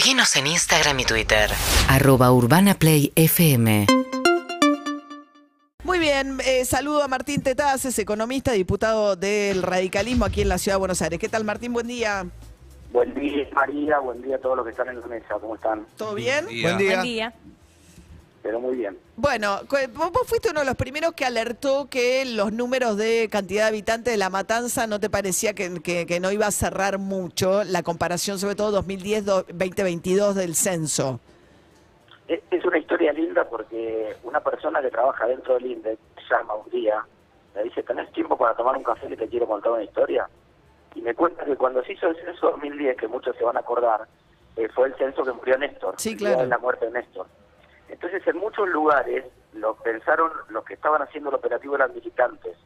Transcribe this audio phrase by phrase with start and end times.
[0.00, 1.50] Seguinos en Instagram y Twitter.
[1.86, 3.84] arroba urbanaplayfm
[5.84, 10.76] Muy bien, eh, saludo a Martín Tetaz, economista, diputado del radicalismo aquí en la Ciudad
[10.76, 11.18] de Buenos Aires.
[11.18, 11.74] ¿Qué tal Martín?
[11.74, 12.24] Buen día.
[12.90, 13.98] Buen día, María.
[13.98, 15.34] Buen día a todos los que están en la mesa.
[15.38, 15.84] ¿Cómo están?
[15.98, 16.46] ¿Todo bien?
[16.46, 17.34] Buen día.
[18.42, 18.98] Pero muy bien.
[19.16, 19.58] Bueno,
[19.94, 24.14] vos fuiste uno de los primeros que alertó que los números de cantidad de habitantes
[24.14, 27.82] de La Matanza no te parecía que, que- que no iba a cerrar mucho la
[27.82, 31.20] comparación, sobre todo 2010-2022 del censo.
[32.28, 35.98] Es, es una historia linda porque una persona que trabaja dentro del INDEC
[36.30, 37.04] llama un día,
[37.54, 40.28] me dice, ¿tenés tiempo para tomar un café que te quiero contar una historia?
[40.94, 43.60] Y me cuenta que cuando se hizo el censo 2010, que muchos se van a
[43.60, 44.06] acordar,
[44.56, 45.94] eh, fue el censo que murió Néstor.
[45.98, 46.46] Sí, claro.
[46.46, 47.26] la muerte de Néstor.
[47.90, 52.56] Entonces, en muchos lugares, lo pensaron, los que estaban haciendo el operativo eran militantes.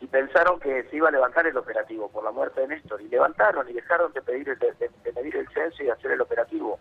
[0.00, 3.00] Y pensaron que se iba a levantar el operativo por la muerte de Néstor.
[3.00, 6.78] Y levantaron y dejaron de, pedir el- de, de el censo y hacer el operativo.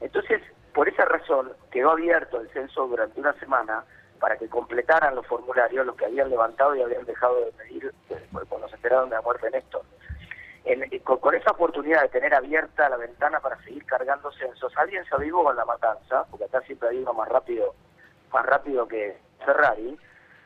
[0.00, 0.42] Entonces,
[0.74, 3.84] por esa razón, quedó abierto el censo durante una semana
[4.18, 8.26] para que completaran los formularios los que habían levantado y habían dejado de medir eh,
[8.48, 9.79] cuando se enteraron de la muerte de Néstor.
[10.64, 15.04] En- con, con esa oportunidad de tener abierta la ventana para seguir cargando censos, alguien
[15.06, 17.74] se avivó con la matanza, porque acá siempre hay uno más rápido,
[18.32, 19.98] más rápido que Ferrari,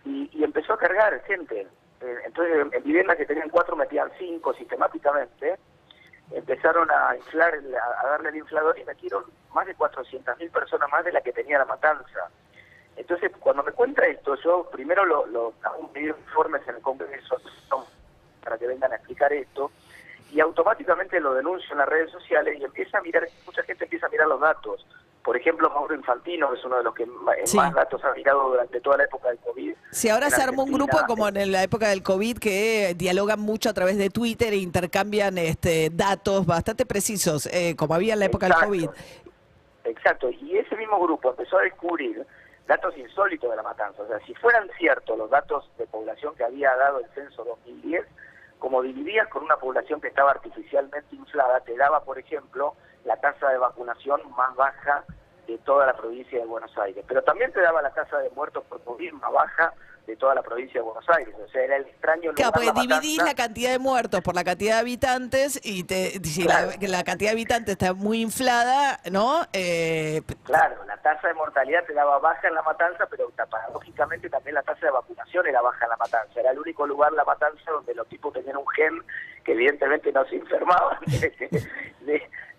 [0.05, 1.67] y, empezó a cargar gente.
[2.01, 5.57] Eh, entonces, en, en viviendas que tenían cuatro metían cinco sistemáticamente,
[6.33, 7.55] empezaron a inflar,
[8.03, 11.59] a, darle el inflador y metieron más de 400.000 personas más de la que tenía
[11.59, 12.31] la matanza.
[12.97, 17.37] Entonces, cuando me cuenta esto, yo primero lo, lo hago un informes en el Congreso
[18.43, 19.71] para que vengan a explicar esto,
[20.33, 24.07] y automáticamente lo denuncio en las redes sociales y empieza a mirar, mucha gente empieza
[24.07, 24.85] a mirar los datos.
[25.23, 27.07] Por ejemplo, Mauro Infantino, que es uno de los que
[27.45, 27.57] Sí.
[27.57, 29.75] más datos ha mirado durante toda la época del COVID.
[29.91, 33.71] Si ahora se armó un grupo como en la época del COVID que dialogan mucho
[33.71, 38.27] a través de Twitter e intercambian este, datos bastante precisos, eh, como había en la
[38.27, 38.71] época Exacto.
[38.73, 38.99] del COVID.
[39.85, 42.27] Exacto, y ese mismo grupo empezó a descubrir
[42.67, 44.03] datos insólitos de la matanza.
[44.03, 48.05] O sea, si fueran ciertos los datos de población que había dado el censo 2010,
[48.65, 53.51] como dividías con una población que estaba artificialmente inflada, te daba, por ejemplo, la tasa
[53.51, 55.05] de vacunación más baja
[55.47, 57.05] de toda la provincia de Buenos Aires.
[57.07, 59.75] Pero también te daba la tasa de muertos por COVID más baja
[60.07, 61.35] de toda la provincia de Buenos Aires.
[61.43, 63.25] O sea, era el extraño Claro, lugar porque La dividís Matanza.
[63.33, 67.05] la cantidad de muertos por la cantidad de habitantes y te, si la, Claro.
[67.05, 69.47] cantidad de habitantes está muy inflada, ¿no?
[69.53, 74.55] Eh, Claro, la tasa de mortalidad te daba baja en la matanza, pero paradójicamente también
[74.55, 76.41] la tasa de vacunación era baja en la matanza.
[76.41, 79.03] Era el único lugar la matanza donde los tipos tenían un gen
[79.45, 80.99] que evidentemente no se enfermaban.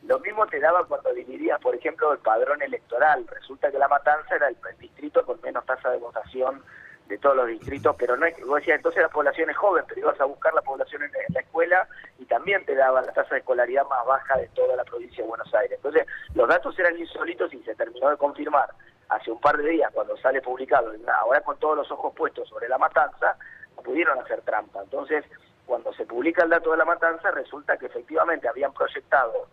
[0.03, 3.25] Lo mismo te daba cuando dividías, por ejemplo, el padrón electoral.
[3.27, 6.61] Resulta que la matanza era el, el distrito con menos tasa de votación
[7.07, 9.83] de todos los distritos, pero no es que vos decías, entonces la población es joven,
[9.87, 13.13] pero ibas a buscar la población en, en la escuela y también te daba la
[13.13, 15.77] tasa de escolaridad más baja de toda la provincia de Buenos Aires.
[15.77, 18.69] Entonces, los datos eran insólitos y se terminó de confirmar
[19.09, 22.67] hace un par de días cuando sale publicado, ahora con todos los ojos puestos sobre
[22.67, 23.37] la matanza,
[23.75, 24.81] no pudieron hacer trampa.
[24.81, 25.23] Entonces,
[25.65, 29.47] cuando se publica el dato de la matanza, resulta que efectivamente habían proyectado,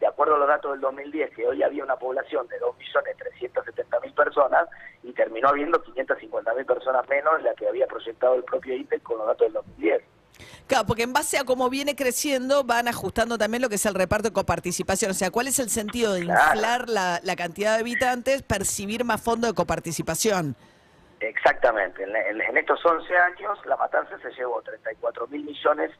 [0.00, 4.68] de acuerdo a los datos del 2010, que hoy había una población de 2.370.000 personas
[5.02, 9.18] y terminó habiendo 550.000 personas menos de la que había proyectado el propio IPEC con
[9.18, 10.02] los datos del 2010.
[10.66, 13.94] claro, porque en base a cómo viene creciendo van ajustando también lo que es el
[13.94, 15.12] reparto de coparticipación.
[15.12, 16.52] O sea, ¿cuál es el sentido de Claro.
[16.54, 20.56] inflar la, la cantidad de habitantes, percibir más fondo de coparticipación?
[21.20, 22.02] Exactamente.
[22.02, 25.90] En, en- en estos 11 años, la matanza se llevó 34 mil millones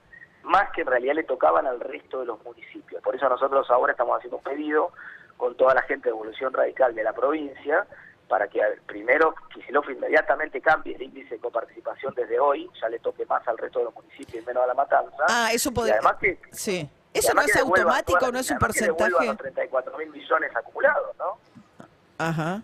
[0.47, 3.03] más que en realidad le tocaban al resto de los municipios.
[3.03, 4.93] Por eso nosotros ahora estamos haciendo un pedido
[5.37, 7.87] con toda la gente de Evolución Radical de la provincia
[8.29, 13.25] para que primero Kicillof inmediatamente cambie el índice de coparticipación desde hoy, ya le toque
[13.27, 15.25] más al resto de los municipios y menos a la matanza.
[15.29, 15.95] Ah, eso podría...
[15.95, 16.89] además que Sí.
[17.15, 19.27] ¿Eso no es automático, todas- no es un además que porcentaje?
[19.27, 21.39] los 34 mil millones acumulados, ¿no?
[22.19, 22.63] Ajá.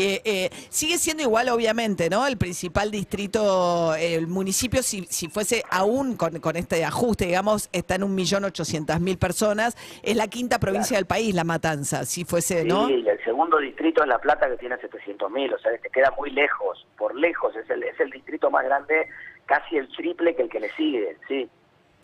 [0.00, 2.26] Eh, eh, sigue siendo igual, obviamente, ¿no?
[2.26, 7.96] El principal distrito, el municipio, si, si fuese aún con, con este ajuste, digamos, está
[7.96, 12.24] en un millón ochocientas mil personas, es la quinta provincia del país, La Matanza, si
[12.24, 12.86] fuese, ¿no?
[12.86, 16.12] Sí, y el segundo distrito es La Plata que tiene 700.000, o sea, te queda
[16.16, 19.08] muy lejos, por lejos, es el, es el distrito más grande,
[19.46, 21.48] casi el triple que el que le sigue, sí.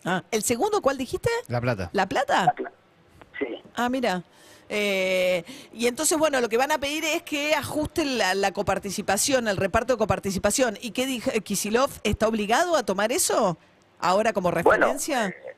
[0.04, 1.30] Ah, ¿El segundo cuál dijiste?
[1.48, 1.90] La Plata.
[1.92, 2.44] ¿La Plata?
[2.46, 2.72] La Pla-
[3.38, 3.46] sí.
[3.76, 4.22] Ah, mira.
[4.68, 9.48] Eh, y entonces, bueno, lo que van a pedir es que ajusten la, la coparticipación,
[9.48, 10.76] el reparto de coparticipación.
[10.80, 11.90] ¿Y qué dijo Kisilov?
[12.02, 13.56] ¿Está obligado a tomar eso
[14.00, 15.26] ahora como Bueno, referencia?
[15.28, 15.56] eh,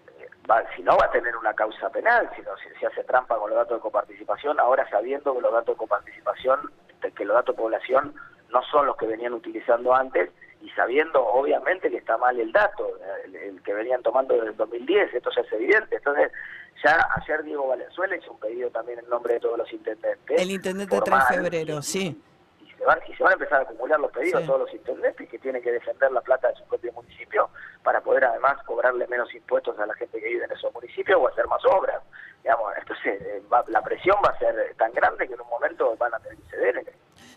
[0.51, 3.39] va- si no va a tener una causa penal, si, no, si se hace trampa
[3.39, 6.71] con los datos de coparticipación, ahora sabiendo que los datos de coparticipación,
[7.15, 8.15] que los datos de población
[8.51, 10.31] no son los que venían utilizando antes
[10.63, 12.89] y sabiendo obviamente que está mal el dato,
[13.25, 15.97] el, el que venían tomando desde el 2010, esto ya es evidente.
[15.97, 16.33] Entonces,
[16.85, 20.41] ya ayer Diego Valenzuela hizo un pedido también en nombre de todos los intendentes.
[20.41, 22.23] El intendente 3 de febrero, y- sí.
[22.65, 24.45] Y se, van, y se van a empezar a acumular los pedidos Sí.
[24.45, 27.49] a todos los intendentes que tienen que defender la plata de su propio municipio
[27.83, 31.29] para poder además cobrarle menos impuestos a la gente que vive en esos municipios o
[31.29, 32.03] hacer más obras.
[32.43, 35.97] Digamos, entonces eh, va- la presión va a ser tan grande que en un momento
[35.97, 36.93] van a tener que ceder.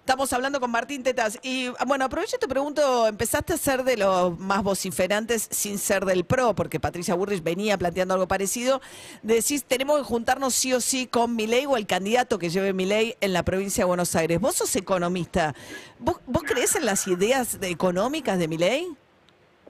[0.10, 1.38] Estamos hablando con Martín Tetas.
[1.44, 6.04] Y bueno, aprovecho y te pregunto, empezaste a ser de los más vociferantes sin ser
[6.04, 8.82] del PRO, porque Patricia Burrich venía planteando algo parecido.
[9.22, 13.18] Decís, tenemos que juntarnos sí o sí con Milei o el candidato que lleve Milei
[13.22, 14.42] en la provincia de Buenos Aires.
[14.42, 15.54] Vos sos economista.
[16.00, 18.88] ¿Vos, vos creés en las ideas de- económicas de Milei?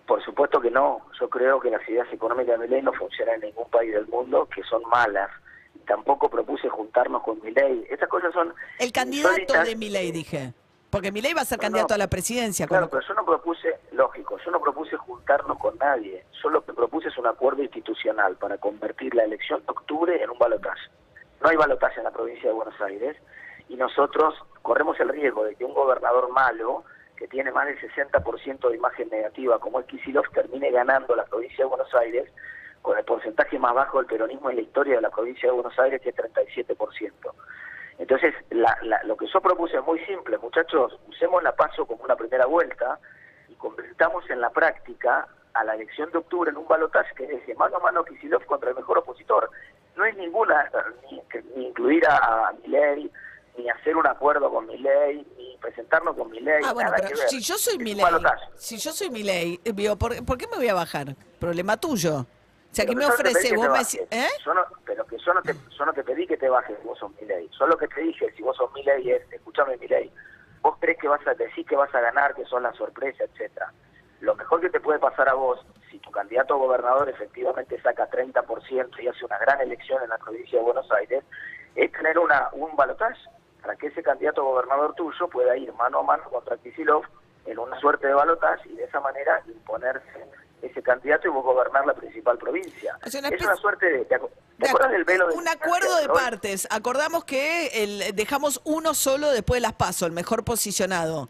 [0.08, 1.02] Por supuesto que no.
[1.20, 4.48] Yo creo que las ideas económicas de Milei no funcionan en ningún país del mundo,
[4.56, 5.30] que son malas.
[5.90, 7.84] Tampoco propuse juntarnos con Milei.
[7.90, 9.68] Estas cosas son El candidato insólitas.
[9.68, 10.54] de Milei, dije.
[10.92, 11.96] Porque Milei va a ser No, candidato no.
[11.96, 12.68] a la presidencia.
[12.68, 16.24] Claro, pero yo no propuse, lógico, yo no propuse juntarnos con nadie.
[16.44, 20.30] Yo lo que propuse es un acuerdo institucional para convertir la elección de octubre en
[20.30, 20.92] un balotaje.
[21.42, 23.18] No hay balotaje en la provincia de Buenos Aires
[23.68, 26.84] y nosotros corremos el riesgo de que un gobernador malo,
[27.18, 31.66] que tiene más del 60% de imagen negativa, como es Kicillof, termine ganando la provincia
[31.66, 32.32] de Buenos Aires
[32.82, 35.78] con el porcentaje más bajo del peronismo en la historia de la provincia de Buenos
[35.80, 37.34] Aires, que es 37%.
[37.98, 42.04] Entonces, la- la- lo que yo propuse es muy simple, muchachos, usemos la paso como
[42.04, 42.98] una primera vuelta
[43.50, 47.46] y convirtamos en la práctica a la elección de octubre en un balotaje que es
[47.46, 49.50] de mano a mano Kicillof contra el mejor opositor.
[49.98, 50.70] No es ninguna,
[51.12, 51.22] ni,
[51.56, 53.12] ni incluir a, a Milei,
[53.58, 56.62] ni hacer un acuerdo con Milei, ni presentarnos con Milei.
[56.66, 58.46] Ah, bueno, pero si yo soy Milei, balotaje.
[58.56, 61.16] si yo soy Milei, eh, digo, ¿por, por qué me voy a bajar?
[61.40, 62.26] Problema tuyo.
[62.72, 63.56] O sea, Pero ¿qué me yo ofrece?
[63.56, 64.28] Vos me decís, ¿eh?
[64.46, 66.88] Yo no- pero que yo no, te, yo no te pedí que te bajes si
[66.88, 67.50] vos sos Milei.
[67.52, 70.12] Solo que te dije, si vos sos Milei, es, escúchame Milei,
[70.62, 73.72] vos crees que vas a decir que vas a ganar, que son la sorpresa, etcétera.
[74.22, 78.08] Lo mejor que te puede pasar a vos, si tu candidato a gobernador efectivamente saca
[78.10, 81.24] 30% y hace una gran elección en la provincia de Buenos Aires,
[81.76, 83.20] es tener una un balotaje
[83.62, 87.06] para que ese candidato a gobernador tuyo pueda ir mano a mano contra Kicillof
[87.46, 90.26] en una suerte de balotaje y de esa manera imponerse
[90.62, 92.98] ese candidato y vos gobernar la principal provincia.
[93.06, 94.06] O sea, una es una suerte de...
[94.06, 96.68] ¿Te, acu- te De acuerdas acu- del velo de un acuerdo de partes.
[96.72, 101.30] Acordamos que el, dejamos uno solo después de las pasos, el mejor posicionado.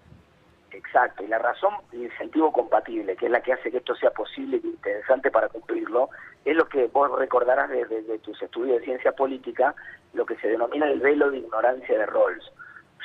[0.72, 4.12] Exacto, y la razón de incentivo compatible, que es la que hace que esto sea
[4.12, 6.10] posible y interesante para cumplirlo,
[6.46, 9.75] es lo que vos recordarás desde de tus estudios de ciencia política,
[10.14, 12.52] lo que se denomina el velo de ignorancia de Rawls.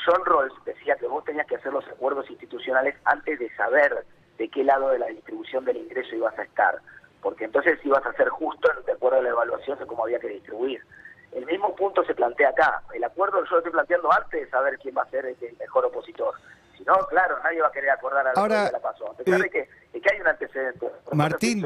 [0.06, 4.04] John Rawls decía que vos tenías que hacer los acuerdos institucionales antes de saber
[4.38, 6.78] de qué lado de la distribución del ingreso ibas a estar,
[7.22, 10.28] porque entonces ibas a ser justo de acuerdo a la evaluación de cómo había que
[10.28, 10.80] distribuir.
[11.32, 12.82] El mismo punto se plantea acá.
[12.94, 15.84] El acuerdo yo lo estoy planteando antes de saber quién va a ser el mejor
[15.86, 16.34] opositor.
[16.78, 19.10] Si no, claro, nadie va a querer acordar a la Ahora, de la paso.
[19.10, 20.86] A pesar eh, de que, de que hay un antecedente.
[21.12, 21.64] Martín.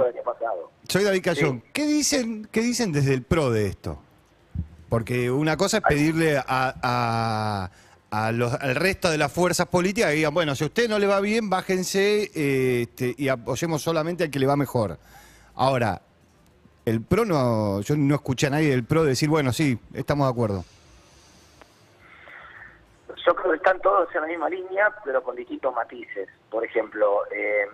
[0.88, 1.60] Soy David Cayón.
[1.60, 1.70] Sí.
[1.72, 3.98] ¿Qué dicen, qué dicen desde el PRO de esto?
[4.88, 6.44] Porque una cosa es pedirle a,
[6.82, 7.70] a-
[8.10, 10.98] a los- al resto de las fuerzas políticas que digan, bueno, si a usted no
[10.98, 14.98] le va bien, bájense este, y apoyemos solamente al que le va mejor.
[15.56, 16.00] Ahora,
[16.86, 20.30] el PRO no, yo no escuché a nadie del PRO decir, bueno, sí, estamos de
[20.32, 20.64] acuerdo.
[23.26, 26.28] Yo creo que están todos en la misma línea, pero con distintos matices.
[26.50, 27.66] Por ejemplo, eh,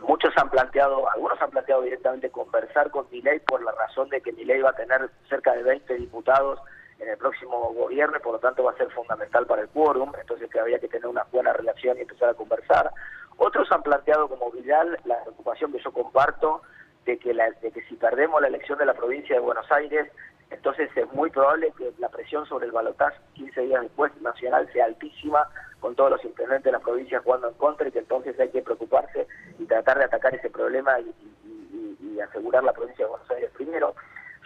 [0.00, 4.32] muchos han planteado, algunos han planteado directamente conversar con Milei por la razón de que
[4.32, 6.58] Milei va a tener cerca de 20 diputados
[6.98, 10.12] en el próximo gobierno y por lo tanto va a ser fundamental para el quórum,
[10.18, 12.90] entonces que había que tener una buena relación y empezar a conversar.
[13.36, 16.62] Otros han planteado como Vidal la preocupación que yo comparto
[17.04, 20.10] de que, la, de que si perdemos la elección de la provincia de Buenos Aires,
[20.50, 24.86] entonces es muy probable que la presión sobre el balotaje 15 días después nacional sea
[24.86, 25.48] altísima,
[25.80, 28.62] con todos los intendentes de la provincia jugando en contra y que entonces hay que
[28.62, 29.26] preocuparse
[29.58, 33.94] y tratar de atacar ese problema y asegurar la provincia de Buenos Aires primero.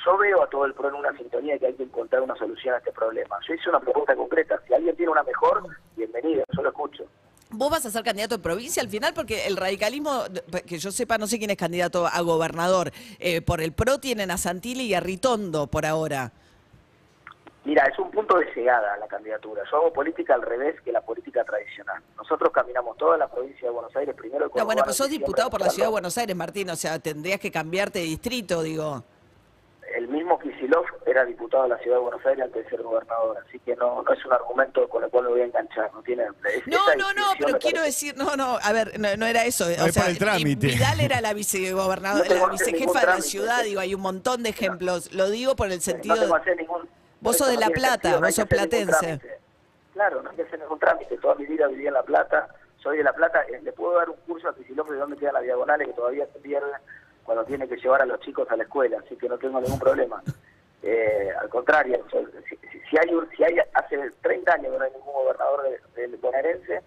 [0.04, 2.75] Yo veo a todo el PRO en una sintonía que hay que encontrar una solución
[2.75, 3.37] a este problema.
[3.47, 5.62] Yo hice una pregunta concreta, si alguien tiene una mejor,
[5.97, 7.04] bienvenido, yo lo escucho.
[7.50, 9.12] ¿Vos vas a ser candidato de provincia al final?
[9.12, 10.23] Porque el radicalismo,
[10.66, 12.92] que yo sepa, no sé quién es candidato a gobernador.
[13.19, 16.33] Eh, por el PRO tienen a Santilli y a Ritondo por ahora.
[17.64, 19.62] Mira, es un punto de llegada la candidatura.
[19.71, 22.00] Yo hago política al revés que la política tradicional.
[22.16, 24.47] Nosotros caminamos toda la provincia de Buenos Aires primero.
[24.47, 26.71] el No, bueno, pues sos diputado por la ciudad de Buenos Aires, Martín.
[26.71, 29.04] O sea, tendrías que cambiarte de distrito, digo.
[30.00, 33.37] El mismo Kisilov era diputado de la ciudad de Buenos Aires antes de ser gobernador,
[33.47, 35.92] así que no, no es un argumento con el cual me voy a enganchar.
[35.92, 36.23] No tiene.
[36.25, 39.45] es- No, no, no, pero quiero parece- decir, no, no, a ver, no, no era
[39.45, 39.64] eso.
[39.66, 40.69] No o es sea, para el trámite.
[40.69, 44.49] Vidal era la vicegobernadora, No la vicejefa de la ciudad, digo, hay un montón de
[44.49, 45.12] ejemplos.
[45.12, 46.35] Lo digo por el No sentido que de...
[46.35, 46.88] hacer ningún.
[47.21, 49.21] Vos sos de no La Plata, sentido, no vos sos platense.
[49.92, 51.19] Claro, no hay que hacer ningún trámite.
[51.19, 52.49] Toda mi vida viví en La Plata,
[52.83, 55.35] soy de La Plata, eh, le puedo dar un curso a Kicillof de dónde quedan
[55.35, 56.71] las diagonales que todavía se pierden
[57.25, 59.79] cuando tiene que llevar a los chicos a la escuela, así que no tengo ningún
[59.79, 60.23] problema.
[60.83, 65.12] Eh, al contrario, si, si- hay si hay hace 30 años que no hay ningún
[65.12, 66.81] gobernador de- del bonaerense,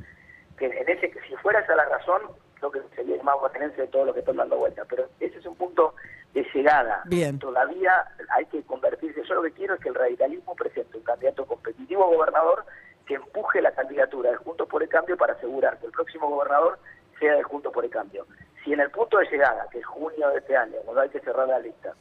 [0.57, 2.23] que en ese que si fuera esa la razón,
[2.55, 5.37] creo que sería el más bonaerense de todos los que están dando vuelta, pero ese
[5.37, 5.93] es un punto
[6.33, 7.03] de llegada.
[7.05, 7.37] Bien.
[7.37, 8.03] Todavía
[8.35, 12.03] hay que convertirse, yo lo que quiero es que el radicalismo presente un candidato competitivo
[12.05, 12.65] a gobernador
[13.05, 16.79] que empuje la candidatura de Juntos por el Cambio para asegurar que el próximo gobernador
[17.19, 18.25] sea de Juntos por el Cambio.
[18.63, 21.19] Si en el punto de llegada, que es junio de este año, cuando hay que
[21.19, 21.91] cerrar la lista,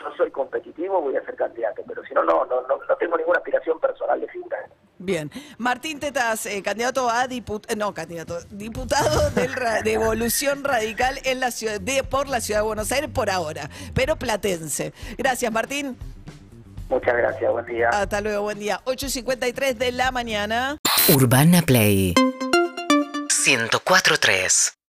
[0.00, 3.16] yo soy competitivo, voy a ser candidato, pero si no, no, no, no, no tengo
[3.16, 4.58] ninguna aspiración personal de figura.
[4.98, 5.30] Bien.
[5.58, 11.40] Martín Tetas, eh, candidato a diputado, no, candidato, diputado del ra- de Evolución Radical en
[11.40, 14.92] la ciudad, de, por la ciudad de Buenos Aires por ahora, pero platense.
[15.18, 15.96] Gracias, Martín.
[16.88, 17.88] Muchas gracias, buen día.
[17.88, 18.80] Hasta luego, buen día.
[18.84, 20.78] 8.53 de la mañana.
[21.14, 22.14] Urbana Play
[23.28, 24.74] 104.3